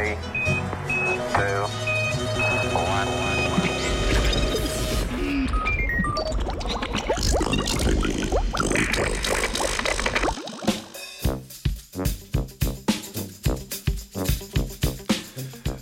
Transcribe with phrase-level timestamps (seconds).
[0.00, 0.16] three,
[1.34, 1.66] two.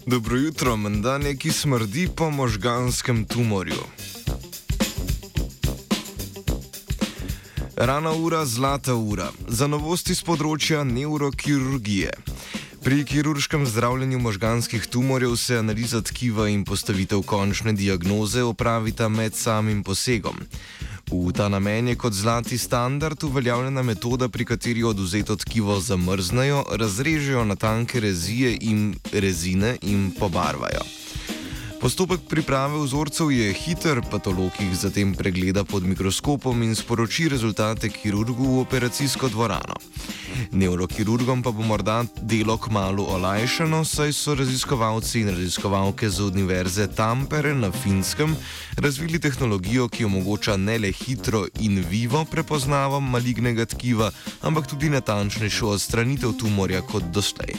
[0.06, 3.74] Dobro jutro, menda neki smrdi po možganskem tumorju.
[7.76, 9.30] Rana ura, zlata ura.
[9.48, 12.10] Za novosti z področja neurokirurgije.
[12.82, 19.82] Pri kirurškem zdravljenju možganskih tumorjev se analiza tkiva in postavitev končne diagnoze opravita med samim
[19.82, 20.36] posegom.
[21.10, 27.44] V ta namen je kot zlati standard uveljavljena metoda, pri kateri oduzeto tkivo zamrznejo, razrežejo
[27.44, 30.80] na tanke rezije in rezine in pobarvajo.
[31.80, 38.46] Postopek priprave vzorcev je hiter, patolog jih zatem pregleda pod mikroskopom in sporoči rezultate kirurgu
[38.56, 39.76] v operacijsko dvorano.
[40.52, 47.54] Neurokirurgom pa bo morda delo kmalo olajšano, saj so raziskovalci in raziskovalke z Univerze Tampere
[47.54, 48.34] na Finskem
[48.76, 54.10] razvili tehnologijo, ki omogoča ne le hitro in vivo prepoznavo malignega tkiva,
[54.42, 57.54] ampak tudi natančnejšo odstranitev tumorja kot doslej.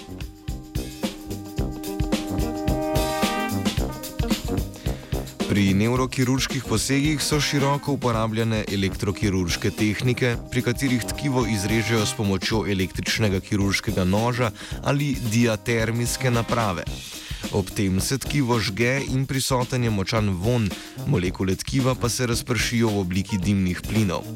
[5.50, 13.40] Pri neurokirurških posegih so široko uporabljene elektrokirurške tehnike, pri katerih tkivo izrežejo s pomočjo električnega
[13.40, 14.52] kirurškega noža
[14.84, 16.86] ali diatermijske naprave.
[17.52, 20.70] Ob tem se tkivo žge in prisoten je močan von,
[21.08, 24.30] molekule tkiva pa se razpršijo v obliki dimnih plinov.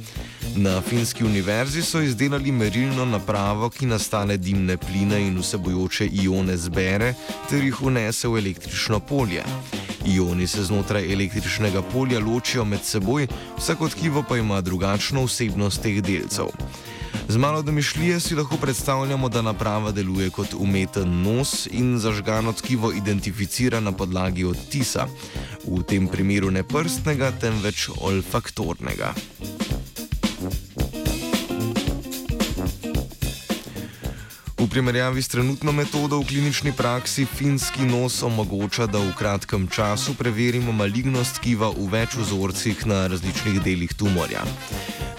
[0.56, 7.14] Na finski univerzi so izdelali merilno napravo, ki nastale dimne pline in vsebojoče ione zbere
[7.50, 9.46] ter jih unese v električno polje.
[10.06, 16.02] Ioni se znotraj električnega polja ločijo med seboj, vsako tkivo pa ima drugačno vsebnost teh
[16.04, 16.52] delcev.
[17.28, 22.92] Z malo domišljije si lahko predstavljamo, da naprava deluje kot umeten nos in zažgano tkivo
[22.92, 25.08] identificira na podlagi odtisa,
[25.68, 29.14] v tem primeru ne prstnega, temveč olfaktornega.
[34.64, 40.16] V primerjavi s trenutno metodo v klinični praksi finski nos omogoča, da v kratkem času
[40.16, 44.48] preverimo malignost tkiva v več vzorcih na različnih delih tumorja.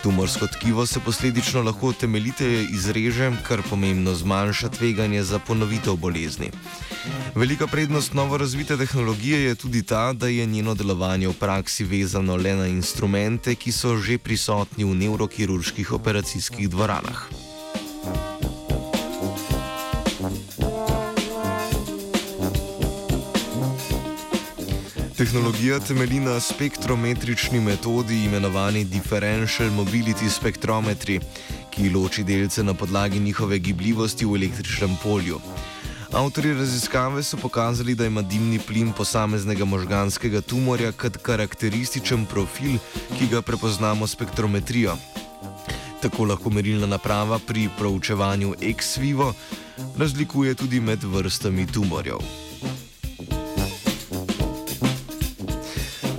[0.01, 6.49] Tumorsko tkivo se posledično lahko temeljiteje izreže, kar pomembno zmanjša tveganje za ponovitev bolezni.
[7.37, 12.37] Velika prednost novo razvite tehnologije je tudi ta, da je njeno delovanje v praksi vezano
[12.37, 17.44] le na instrumente, ki so že prisotni v neurokirurških operacijskih dvoranah.
[25.17, 31.21] Tehnologija temelji na spektrometrični metodi imenovani Differential Mobility Spectrometry,
[31.71, 35.39] ki loči delce na podlagi njihove gibljivosti v električnem polju.
[36.13, 42.79] Avtori raziskave so pokazali, da ima dimni plin posameznega možganskega tumorja kot karakterističen profil,
[43.19, 44.97] ki ga prepoznamo spektrometrijo.
[46.03, 49.35] Tako lahko merilna naprava pri proučevanju ex vivo
[49.99, 52.44] razlikuje tudi med vrstami tumorjev.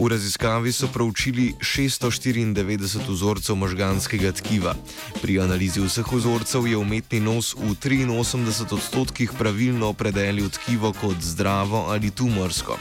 [0.06, 4.76] V raziskavi so proučili 694 vzorcev možganskega tkiva.
[5.22, 11.90] Pri analizi vseh vzorcev je umetni nos v 83 odstotkih pravilno opredelil tkivo kot zdravo
[11.90, 12.78] ali tumorsko.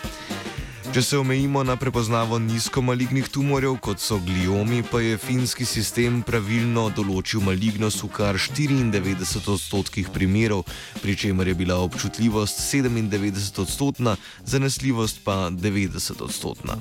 [0.94, 6.20] Če se omejimo na prepoznavo nizko malignih tumorjev, kot so gliomi, pa je finski sistem
[6.22, 10.62] pravilno določil malignost v kar 94 odstotkih primerov,
[11.02, 14.14] pri čemer je bila občutljivost 97 odstotna,
[14.46, 16.78] zanesljivost pa 90 odstotna.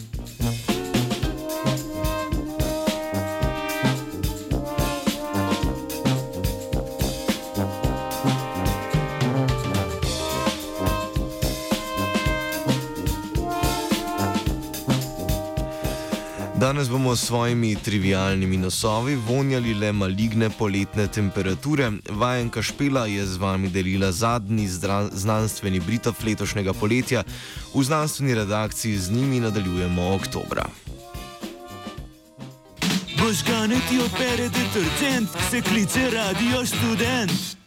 [16.63, 21.91] Danes bomo s svojimi trivialnimi nosovi vonjali le maligne poletne temperature.
[22.09, 24.67] Vajenka Špela je z vami delila zadnji
[25.11, 27.23] znanstveni britov letošnjega poletja,
[27.75, 30.65] v znanstveni redakciji z njimi nadaljujemo oktobra.
[33.19, 37.62] Možgane ti opere detergent, se kliče radio študent.